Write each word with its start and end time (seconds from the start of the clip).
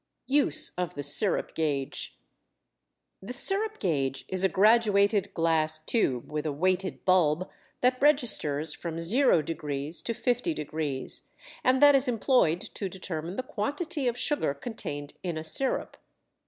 USE 0.25 0.71
OF 0.79 0.95
THE 0.95 1.03
SIRUP 1.03 1.53
GAUGE. 1.53 2.17
The 3.21 3.33
sirup 3.33 3.77
gauge 3.77 4.25
is 4.29 4.43
a 4.43 4.49
graduated 4.49 5.31
glass 5.35 5.77
tube, 5.77 6.31
with 6.31 6.47
a 6.47 6.51
weighted 6.51 7.05
bulb, 7.05 7.47
that 7.81 8.01
registers 8.01 8.73
from 8.73 8.95
0° 8.97 9.45
to 9.45 10.13
50°, 10.15 11.21
and 11.63 11.81
that 11.83 11.93
is 11.93 12.07
employed 12.07 12.61
to 12.73 12.89
determine 12.89 13.35
the 13.35 13.43
quantity 13.43 14.07
of 14.07 14.17
sugar 14.17 14.55
contained 14.55 15.13
in 15.21 15.37
a 15.37 15.43
sirup. 15.43 15.97